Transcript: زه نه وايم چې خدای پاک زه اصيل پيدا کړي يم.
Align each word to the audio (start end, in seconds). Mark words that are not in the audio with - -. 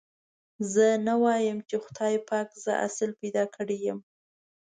زه 0.71 0.87
نه 1.07 1.13
وايم 1.23 1.57
چې 1.69 1.75
خدای 1.85 2.15
پاک 2.29 2.47
زه 2.63 2.73
اصيل 2.87 3.11
پيدا 3.19 3.43
کړي 3.55 3.77
يم. 3.87 3.99